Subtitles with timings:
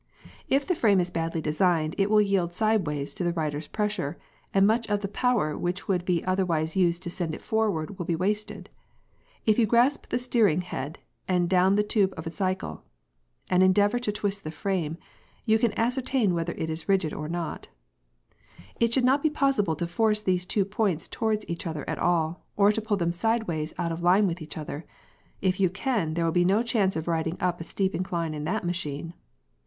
[0.49, 4.17] If the frame is badly designed it will yield sideways to the rider's pressure,
[4.51, 8.05] and much of the power which would be otherwise used to send it forward will
[8.07, 8.71] be wasted.
[9.45, 13.49] If you grasp the steering head and the down tube of a cycle (see Fig.
[13.49, 14.97] 7) and endeavour to twist the frame,
[15.45, 17.67] youcan ascertain whether it is rigid or not.
[18.79, 22.43] It should not be possible to force these two points towards each other at all,
[22.57, 24.83] or to pull them sideways out of line with each other.
[25.43, 28.45] If you can, there will be no chance of riding up a steep incline on
[28.45, 29.13] that machine!